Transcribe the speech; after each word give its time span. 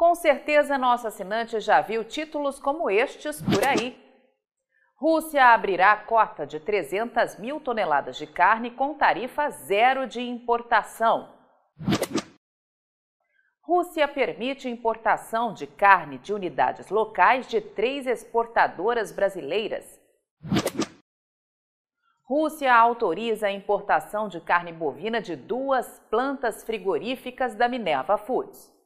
Com 0.00 0.14
certeza, 0.14 0.78
nosso 0.78 1.06
assinante 1.06 1.60
já 1.60 1.82
viu 1.82 2.02
títulos 2.02 2.58
como 2.58 2.88
estes 2.88 3.42
por 3.42 3.62
aí. 3.62 4.02
Rússia 4.96 5.52
abrirá 5.52 5.94
cota 5.94 6.46
de 6.46 6.58
300 6.58 7.36
mil 7.38 7.60
toneladas 7.60 8.16
de 8.16 8.26
carne 8.26 8.70
com 8.70 8.94
tarifa 8.94 9.50
zero 9.50 10.06
de 10.06 10.22
importação. 10.22 11.28
Rússia 13.60 14.08
permite 14.08 14.70
importação 14.70 15.52
de 15.52 15.66
carne 15.66 16.16
de 16.16 16.32
unidades 16.32 16.88
locais 16.88 17.46
de 17.46 17.60
três 17.60 18.06
exportadoras 18.06 19.12
brasileiras. 19.12 20.00
Rússia 22.24 22.74
autoriza 22.74 23.48
a 23.48 23.52
importação 23.52 24.28
de 24.30 24.40
carne 24.40 24.72
bovina 24.72 25.20
de 25.20 25.36
duas 25.36 26.00
plantas 26.08 26.64
frigoríficas 26.64 27.54
da 27.54 27.68
Minerva 27.68 28.16
Foods. 28.16 28.79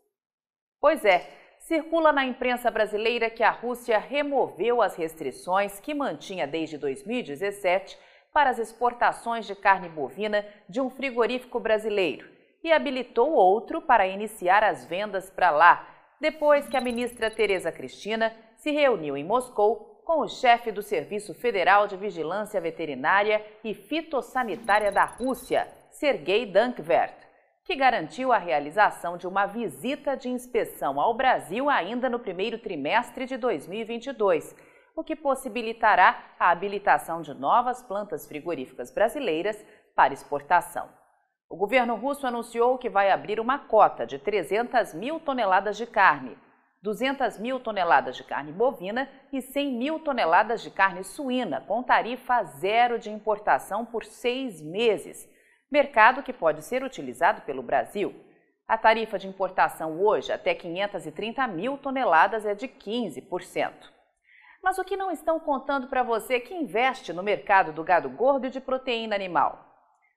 Pois 0.84 1.02
é, 1.02 1.26
circula 1.60 2.12
na 2.12 2.26
imprensa 2.26 2.70
brasileira 2.70 3.30
que 3.30 3.42
a 3.42 3.50
Rússia 3.50 3.98
removeu 3.98 4.82
as 4.82 4.94
restrições 4.96 5.80
que 5.80 5.94
mantinha 5.94 6.46
desde 6.46 6.76
2017 6.76 7.98
para 8.34 8.50
as 8.50 8.58
exportações 8.58 9.46
de 9.46 9.54
carne 9.54 9.88
bovina 9.88 10.44
de 10.68 10.82
um 10.82 10.90
frigorífico 10.90 11.58
brasileiro 11.58 12.28
e 12.62 12.70
habilitou 12.70 13.32
outro 13.32 13.80
para 13.80 14.06
iniciar 14.06 14.62
as 14.62 14.84
vendas 14.84 15.30
para 15.30 15.50
lá, 15.50 15.88
depois 16.20 16.68
que 16.68 16.76
a 16.76 16.82
ministra 16.82 17.30
Tereza 17.30 17.72
Cristina 17.72 18.36
se 18.58 18.70
reuniu 18.70 19.16
em 19.16 19.24
Moscou 19.24 20.02
com 20.04 20.20
o 20.20 20.28
chefe 20.28 20.70
do 20.70 20.82
Serviço 20.82 21.32
Federal 21.32 21.86
de 21.86 21.96
Vigilância 21.96 22.60
Veterinária 22.60 23.42
e 23.64 23.72
Fitossanitária 23.72 24.92
da 24.92 25.06
Rússia, 25.06 25.66
Sergei 25.90 26.44
Dankvert 26.44 27.24
que 27.64 27.74
garantiu 27.74 28.30
a 28.30 28.36
realização 28.36 29.16
de 29.16 29.26
uma 29.26 29.46
visita 29.46 30.14
de 30.14 30.28
inspeção 30.28 31.00
ao 31.00 31.14
Brasil 31.14 31.70
ainda 31.70 32.10
no 32.10 32.18
primeiro 32.18 32.58
trimestre 32.58 33.24
de 33.24 33.38
2022, 33.38 34.54
o 34.94 35.02
que 35.02 35.16
possibilitará 35.16 36.22
a 36.38 36.50
habilitação 36.50 37.22
de 37.22 37.32
novas 37.32 37.82
plantas 37.82 38.26
frigoríficas 38.26 38.92
brasileiras 38.92 39.64
para 39.96 40.12
exportação. 40.12 40.90
O 41.48 41.56
governo 41.56 41.96
russo 41.96 42.26
anunciou 42.26 42.76
que 42.76 42.90
vai 42.90 43.10
abrir 43.10 43.40
uma 43.40 43.58
cota 43.58 44.06
de 44.06 44.18
300 44.18 44.92
mil 44.92 45.18
toneladas 45.18 45.78
de 45.78 45.86
carne, 45.86 46.36
200 46.82 47.38
mil 47.38 47.58
toneladas 47.58 48.14
de 48.14 48.24
carne 48.24 48.52
bovina 48.52 49.08
e 49.32 49.40
100 49.40 49.72
mil 49.72 49.98
toneladas 50.00 50.60
de 50.60 50.70
carne 50.70 51.02
suína, 51.02 51.62
com 51.62 51.82
tarifa 51.82 52.44
zero 52.44 52.98
de 52.98 53.10
importação 53.10 53.86
por 53.86 54.04
seis 54.04 54.60
meses 54.60 55.32
mercado 55.74 56.22
que 56.22 56.32
pode 56.32 56.62
ser 56.62 56.84
utilizado 56.84 57.42
pelo 57.42 57.60
Brasil. 57.60 58.14
A 58.68 58.78
tarifa 58.78 59.18
de 59.18 59.26
importação 59.26 60.00
hoje, 60.00 60.30
até 60.30 60.54
530 60.54 61.44
mil 61.48 61.76
toneladas, 61.76 62.46
é 62.46 62.54
de 62.54 62.68
15%. 62.68 63.72
Mas 64.62 64.78
o 64.78 64.84
que 64.84 64.96
não 64.96 65.10
estão 65.10 65.40
contando 65.40 65.88
para 65.88 66.04
você 66.04 66.38
que 66.38 66.54
investe 66.54 67.12
no 67.12 67.24
mercado 67.24 67.72
do 67.72 67.82
gado 67.82 68.08
gordo 68.08 68.46
e 68.46 68.50
de 68.50 68.60
proteína 68.60 69.16
animal? 69.16 69.66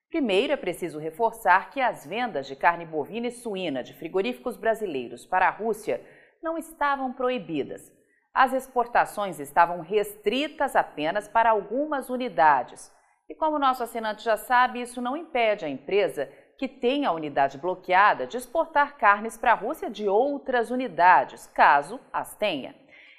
Primeiro, 0.08 0.52
é 0.52 0.56
preciso 0.56 1.00
reforçar 1.00 1.70
que 1.70 1.80
as 1.80 2.06
vendas 2.06 2.46
de 2.46 2.54
carne 2.54 2.86
bovina 2.86 3.26
e 3.26 3.32
suína 3.32 3.82
de 3.82 3.94
frigoríficos 3.94 4.56
brasileiros 4.56 5.26
para 5.26 5.48
a 5.48 5.50
Rússia 5.50 6.00
não 6.40 6.56
estavam 6.56 7.12
proibidas. 7.12 7.92
As 8.32 8.52
exportações 8.52 9.40
estavam 9.40 9.80
restritas 9.80 10.76
apenas 10.76 11.26
para 11.26 11.50
algumas 11.50 12.08
unidades, 12.08 12.96
e 13.28 13.34
como 13.34 13.58
nosso 13.58 13.82
assinante 13.82 14.24
já 14.24 14.36
sabe, 14.36 14.80
isso 14.80 15.02
não 15.02 15.16
impede 15.16 15.64
a 15.64 15.68
empresa 15.68 16.30
que 16.56 16.66
tem 16.66 17.04
a 17.04 17.12
unidade 17.12 17.58
bloqueada 17.58 18.26
de 18.26 18.36
exportar 18.36 18.96
carnes 18.96 19.36
para 19.36 19.52
a 19.52 19.54
Rússia 19.54 19.90
de 19.90 20.08
outras 20.08 20.70
unidades, 20.70 21.46
caso 21.46 22.00
as 22.12 22.34
tenha. 22.34 22.74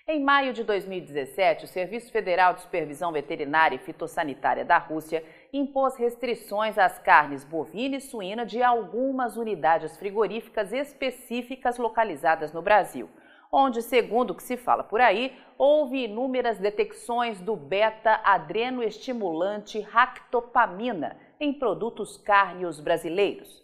Em 0.07 0.23
maio 0.23 0.51
de 0.51 0.63
2017, 0.63 1.65
o 1.65 1.67
Serviço 1.67 2.11
Federal 2.11 2.55
de 2.55 2.61
Supervisão 2.61 3.11
Veterinária 3.11 3.75
e 3.75 3.79
Fitossanitária 3.79 4.65
da 4.65 4.79
Rússia 4.79 5.23
impôs 5.53 5.95
restrições 5.95 6.79
às 6.79 6.97
carnes 6.97 7.43
bovina 7.43 7.97
e 7.97 8.01
suína 8.01 8.43
de 8.43 8.63
algumas 8.63 9.37
unidades 9.37 9.95
frigoríficas 9.95 10.73
específicas 10.73 11.77
localizadas 11.77 12.51
no 12.51 12.63
Brasil 12.63 13.07
onde, 13.51 13.81
segundo 13.81 14.29
o 14.31 14.35
que 14.35 14.43
se 14.43 14.57
fala 14.57 14.83
por 14.83 15.01
aí, 15.01 15.35
houve 15.57 16.05
inúmeras 16.05 16.57
detecções 16.57 17.41
do 17.41 17.55
beta-adrenoestimulante 17.55 19.79
ractopamina 19.79 21.17
em 21.39 21.53
produtos 21.53 22.17
cárneos 22.17 22.79
brasileiros. 22.79 23.59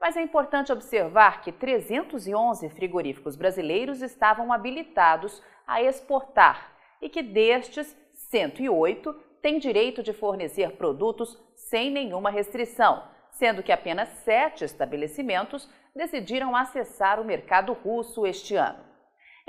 Mas 0.00 0.16
é 0.16 0.22
importante 0.22 0.72
observar 0.72 1.42
que 1.42 1.52
311 1.52 2.68
frigoríficos 2.70 3.36
brasileiros 3.36 4.02
estavam 4.02 4.52
habilitados 4.52 5.40
a 5.66 5.82
exportar 5.82 6.72
e 7.00 7.08
que 7.08 7.22
destes, 7.22 7.96
108 8.30 9.12
têm 9.42 9.58
direito 9.58 10.02
de 10.02 10.12
fornecer 10.12 10.76
produtos 10.76 11.38
sem 11.54 11.90
nenhuma 11.90 12.30
restrição, 12.30 13.04
sendo 13.30 13.62
que 13.62 13.72
apenas 13.72 14.08
sete 14.24 14.64
estabelecimentos 14.64 15.68
decidiram 15.94 16.54
acessar 16.54 17.20
o 17.20 17.24
mercado 17.24 17.72
russo 17.72 18.26
este 18.26 18.54
ano. 18.54 18.89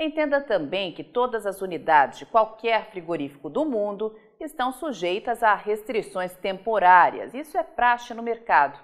Entenda 0.04 0.40
também 0.40 0.90
que 0.90 1.04
todas 1.04 1.46
as 1.46 1.62
unidades 1.62 2.18
de 2.18 2.26
qualquer 2.26 2.90
frigorífico 2.90 3.48
do 3.48 3.64
mundo 3.64 4.18
estão 4.40 4.72
sujeitas 4.72 5.44
a 5.44 5.54
restrições 5.54 6.34
temporárias. 6.34 7.32
Isso 7.32 7.56
é 7.56 7.62
praxe 7.62 8.12
no 8.12 8.20
mercado. 8.20 8.76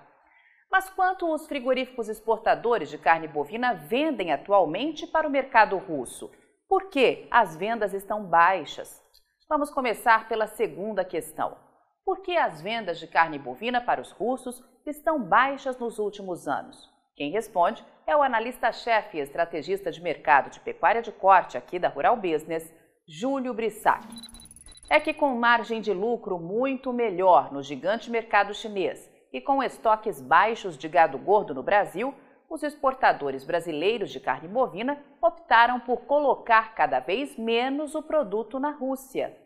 Mas 0.71 0.89
quanto 0.89 1.27
os 1.35 1.49
frigoríficos 1.49 2.09
exportadores 2.09 2.89
de 2.89 2.99
carne 2.99 3.27
bovina 3.27 3.75
vendem 3.75 4.33
atualmente 4.33 5.09
para 5.09 5.27
o 5.27 5.31
mercado 5.31 5.77
russo? 5.77 6.31
Por 6.69 6.89
que 6.89 7.27
as 7.33 7.57
vendas 7.57 7.93
estão 7.95 8.23
baixas? 8.23 9.03
Vamos 9.49 9.71
começar 9.71 10.29
pela 10.29 10.47
segunda 10.47 11.05
questão. 11.05 11.57
Por 12.05 12.21
que 12.21 12.37
as 12.37 12.63
vendas 12.63 12.97
de 12.97 13.09
carne 13.09 13.41
bovina 13.41 13.81
para 13.81 14.01
os 14.01 14.13
russos 14.13 14.63
estão 14.87 15.21
baixas 15.21 15.77
nos 15.79 15.99
últimos 15.99 16.47
anos? 16.47 16.97
Quem 17.19 17.33
responde 17.33 17.85
é 18.07 18.17
o 18.17 18.23
analista-chefe 18.23 19.19
e 19.19 19.21
estrategista 19.21 19.91
de 19.91 20.01
mercado 20.01 20.51
de 20.51 20.61
pecuária 20.61 21.03
de 21.03 21.11
corte 21.11 21.59
aqui 21.59 21.77
da 21.77 21.89
Rural 21.89 22.17
Business, 22.17 22.73
Júlio 23.09 23.53
Brissac. 23.53 24.07
É 24.89 25.01
que 25.01 25.13
com 25.13 25.35
margem 25.35 25.81
de 25.81 25.93
lucro 25.93 26.39
muito 26.39 26.93
melhor 26.93 27.53
no 27.53 27.61
gigante 27.61 28.09
mercado 28.09 28.55
chinês 28.55 29.11
e 29.33 29.41
com 29.41 29.61
estoques 29.61 30.21
baixos 30.21 30.79
de 30.79 30.89
gado 30.89 31.19
gordo 31.19 31.53
no 31.53 31.61
Brasil, 31.61 32.15
os 32.49 32.63
exportadores 32.63 33.43
brasileiros 33.43 34.13
de 34.13 34.21
carne 34.21 34.47
bovina 34.47 34.97
optaram 35.21 35.81
por 35.81 36.03
colocar 36.03 36.73
cada 36.77 37.01
vez 37.01 37.37
menos 37.37 37.97
o 37.97 38.03
produto 38.03 38.61
na 38.61 38.71
Rússia. 38.71 39.37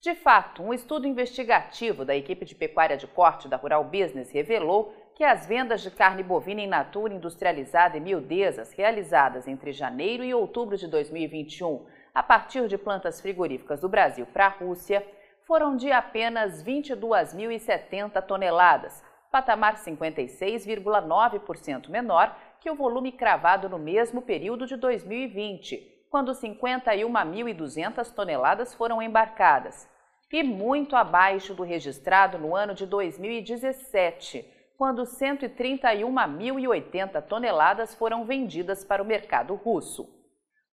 De 0.00 0.14
fato, 0.14 0.62
um 0.62 0.72
estudo 0.72 1.08
investigativo 1.08 2.04
da 2.04 2.16
equipe 2.16 2.46
de 2.46 2.54
pecuária 2.54 2.96
de 2.96 3.08
corte 3.08 3.48
da 3.48 3.56
Rural 3.56 3.82
Business 3.82 4.30
revelou 4.30 4.94
que 5.20 5.24
as 5.24 5.44
vendas 5.44 5.82
de 5.82 5.90
carne 5.90 6.22
bovina 6.22 6.62
in 6.62 6.66
natura 6.66 7.12
industrializada 7.12 7.98
e 7.98 8.00
miudezas 8.00 8.72
realizadas 8.72 9.46
entre 9.46 9.70
janeiro 9.70 10.24
e 10.24 10.32
outubro 10.32 10.78
de 10.78 10.88
2021, 10.88 11.84
a 12.14 12.22
partir 12.22 12.66
de 12.68 12.78
plantas 12.78 13.20
frigoríficas 13.20 13.82
do 13.82 13.88
Brasil 13.90 14.24
para 14.24 14.46
a 14.46 14.48
Rússia, 14.48 15.06
foram 15.42 15.76
de 15.76 15.92
apenas 15.92 16.64
22.070 16.64 18.22
toneladas, 18.22 19.04
patamar 19.30 19.74
56,9% 19.74 21.90
menor 21.90 22.34
que 22.58 22.70
o 22.70 22.74
volume 22.74 23.12
cravado 23.12 23.68
no 23.68 23.78
mesmo 23.78 24.22
período 24.22 24.66
de 24.66 24.76
2020, 24.76 26.06
quando 26.08 26.32
51.200 26.32 28.10
toneladas 28.14 28.72
foram 28.72 29.02
embarcadas, 29.02 29.86
e 30.32 30.42
muito 30.42 30.96
abaixo 30.96 31.52
do 31.52 31.62
registrado 31.62 32.38
no 32.38 32.56
ano 32.56 32.72
de 32.72 32.86
2017 32.86 34.59
quando 34.80 35.02
131.080 35.02 37.22
toneladas 37.26 37.94
foram 37.94 38.24
vendidas 38.24 38.82
para 38.82 39.02
o 39.02 39.06
mercado 39.06 39.54
russo. 39.54 40.08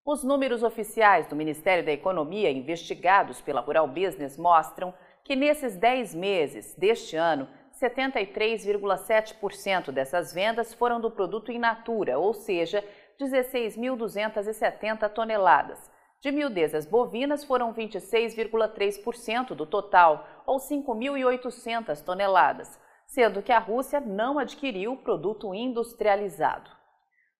Os 0.05 0.23
números 0.23 0.63
oficiais 0.63 1.27
do 1.27 1.35
Ministério 1.35 1.83
da 1.83 1.91
Economia 1.91 2.49
investigados 2.49 3.41
pela 3.41 3.59
Rural 3.59 3.85
Business 3.85 4.37
mostram 4.37 4.93
que 5.25 5.35
nesses 5.35 5.75
10 5.75 6.15
meses 6.15 6.73
deste 6.75 7.17
ano, 7.17 7.49
73,7% 7.77 9.91
dessas 9.91 10.31
vendas 10.31 10.73
foram 10.73 11.01
do 11.01 11.11
produto 11.11 11.51
in 11.51 11.59
natura, 11.59 12.17
ou 12.17 12.33
seja, 12.33 12.81
16.270 13.19 15.09
toneladas. 15.09 15.91
De 16.21 16.31
miudezas 16.31 16.85
bovinas 16.85 17.43
foram 17.43 17.73
26,3% 17.73 19.47
do 19.47 19.65
total, 19.65 20.25
ou 20.45 20.59
5.800 20.59 22.01
toneladas 22.01 22.86
sendo 23.07 23.41
que 23.41 23.51
a 23.51 23.57
Rússia 23.57 23.99
não 23.99 24.37
adquiriu 24.37 24.95
produto 24.97 25.55
industrializado. 25.55 26.69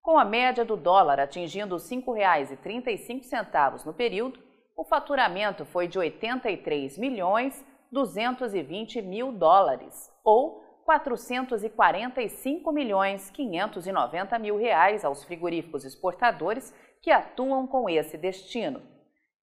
Com 0.01 0.17
a 0.17 0.25
média 0.25 0.65
do 0.65 0.75
dólar 0.75 1.19
atingindo 1.19 1.75
R$ 1.75 1.81
5,35 1.81 3.85
no 3.85 3.93
período, 3.93 4.39
o 4.75 4.83
faturamento 4.85 5.65
foi 5.65 5.87
de 5.87 5.99
83 5.99 6.97
milhões 6.97 7.63
220 7.91 9.01
mil 9.01 9.31
dólares, 9.31 10.11
ou 10.23 10.63
445 10.85 12.71
milhões 12.71 13.29
590 13.29 14.39
mil 14.39 14.57
reais 14.57 15.03
aos 15.03 15.25
frigoríficos 15.25 15.83
exportadores 15.83 16.73
que 17.01 17.11
atuam 17.11 17.67
com 17.67 17.89
esse 17.89 18.17
destino. 18.17 18.81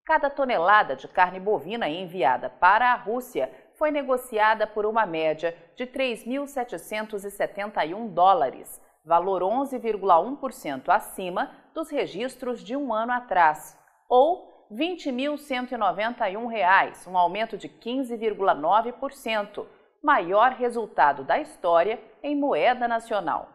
Cada 0.06 0.30
tonelada 0.30 0.96
de 0.96 1.06
carne 1.08 1.40
bovina 1.40 1.88
enviada 1.88 2.48
para 2.48 2.92
a 2.92 2.96
Rússia 2.96 3.50
foi 3.76 3.90
negociada 3.90 4.66
por 4.66 4.86
uma 4.86 5.04
média 5.06 5.54
de 5.76 5.86
3.771 5.86 8.08
dólares, 8.08 8.80
valor 9.04 9.42
11,1% 9.42 10.88
acima 10.88 11.50
dos 11.74 11.90
registros 11.90 12.62
de 12.62 12.74
um 12.76 12.94
ano 12.94 13.12
atrás, 13.12 13.76
ou 14.08 14.66
R$ 14.70 14.76
20.191, 14.76 17.06
um 17.06 17.18
aumento 17.18 17.56
de 17.56 17.68
15,9%, 17.68 19.66
maior 20.02 20.50
resultado 20.52 21.22
da 21.24 21.38
história 21.38 22.00
em 22.22 22.36
moeda 22.36 22.86
nacional. 22.88 23.48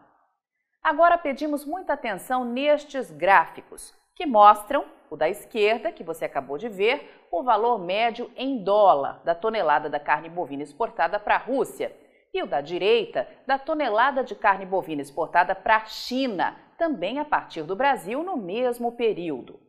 Agora 0.83 1.17
pedimos 1.17 1.65
muita 1.65 1.93
atenção 1.93 2.45
nestes 2.45 3.09
gráficos, 3.11 3.93
que 4.15 4.25
mostram 4.25 4.85
o 5.09 5.17
da 5.17 5.29
esquerda, 5.29 5.91
que 5.91 6.03
você 6.03 6.25
acabou 6.25 6.57
de 6.57 6.69
ver, 6.69 7.27
o 7.31 7.43
valor 7.43 7.79
médio 7.79 8.31
em 8.35 8.63
dólar 8.63 9.21
da 9.23 9.35
tonelada 9.35 9.89
da 9.89 9.99
carne 9.99 10.29
bovina 10.29 10.63
exportada 10.63 11.19
para 11.19 11.35
a 11.35 11.39
Rússia, 11.39 11.95
e 12.33 12.41
o 12.43 12.47
da 12.47 12.61
direita, 12.61 13.27
da 13.47 13.57
tonelada 13.57 14.23
de 14.23 14.35
carne 14.35 14.65
bovina 14.65 15.01
exportada 15.01 15.55
para 15.55 15.77
a 15.77 15.85
China, 15.85 16.55
também 16.77 17.17
a 17.19 17.25
partir 17.25 17.63
do 17.63 17.75
Brasil, 17.75 18.23
no 18.23 18.37
mesmo 18.37 18.91
período. 18.91 19.59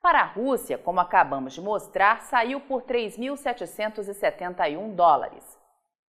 Para 0.00 0.20
a 0.20 0.26
Rússia, 0.26 0.78
como 0.78 1.00
acabamos 1.00 1.54
de 1.54 1.60
mostrar, 1.60 2.22
saiu 2.22 2.60
por 2.60 2.82
3.771 2.82 4.94
dólares 4.94 5.58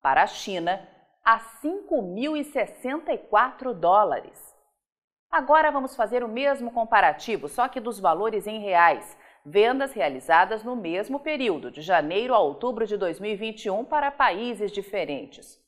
para 0.01 0.23
a 0.23 0.27
China 0.27 0.87
a 1.23 1.39
5.064 1.39 3.73
dólares. 3.73 4.48
Agora 5.31 5.69
vamos 5.69 5.95
fazer 5.95 6.23
o 6.23 6.27
mesmo 6.27 6.71
comparativo, 6.71 7.47
só 7.47 7.67
que 7.67 7.79
dos 7.79 7.99
valores 7.99 8.47
em 8.47 8.59
reais. 8.59 9.15
Vendas 9.45 9.93
realizadas 9.93 10.63
no 10.63 10.75
mesmo 10.75 11.19
período, 11.19 11.69
de 11.69 11.83
janeiro 11.83 12.33
a 12.33 12.39
outubro 12.39 12.87
de 12.87 12.97
2021, 12.97 13.85
para 13.85 14.09
países 14.09 14.71
diferentes. 14.71 15.63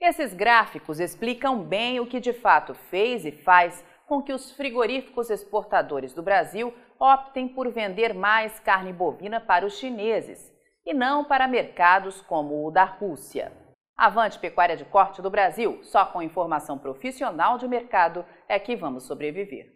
Esses 0.00 0.34
gráficos 0.34 1.00
explicam 1.00 1.62
bem 1.62 2.00
o 2.00 2.06
que 2.06 2.20
de 2.20 2.32
fato 2.32 2.74
fez 2.74 3.24
e 3.24 3.32
faz 3.32 3.84
com 4.06 4.22
que 4.22 4.32
os 4.32 4.52
frigoríficos 4.52 5.30
exportadores 5.30 6.12
do 6.12 6.22
Brasil 6.22 6.72
optem 6.98 7.48
por 7.48 7.70
vender 7.70 8.14
mais 8.14 8.60
carne 8.60 8.92
bovina 8.92 9.40
para 9.40 9.66
os 9.66 9.78
chineses 9.78 10.52
e 10.84 10.94
não 10.94 11.24
para 11.24 11.48
mercados 11.48 12.20
como 12.20 12.66
o 12.66 12.70
da 12.70 12.84
Rússia. 12.84 13.52
Avante 13.96 14.38
Pecuária 14.38 14.76
de 14.76 14.84
Corte 14.84 15.22
do 15.22 15.30
Brasil, 15.30 15.80
só 15.82 16.04
com 16.04 16.22
informação 16.22 16.78
profissional 16.78 17.56
de 17.56 17.66
mercado 17.66 18.24
é 18.46 18.58
que 18.58 18.76
vamos 18.76 19.04
sobreviver. 19.04 19.75